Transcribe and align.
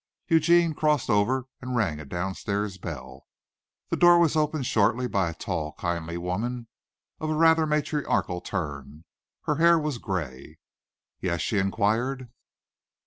Eugene 0.29 0.73
crossed 0.73 1.11
over 1.11 1.45
and 1.61 1.75
rang 1.75 1.99
a 1.99 2.05
downstairs 2.05 2.79
bell. 2.79 3.27
The 3.89 3.95
door 3.95 4.17
was 4.17 4.35
opened 4.35 4.65
shortly 4.65 5.05
by 5.07 5.29
a 5.29 5.35
tall, 5.35 5.73
kindly 5.73 6.17
woman, 6.17 6.65
of 7.19 7.29
a 7.29 7.35
rather 7.35 7.67
matriarchal 7.67 8.41
turn. 8.41 9.03
Her 9.43 9.57
hair 9.57 9.77
was 9.77 9.99
gray. 9.99 10.57
"Yes?" 11.19 11.41
she 11.41 11.59
inquired. 11.59 12.29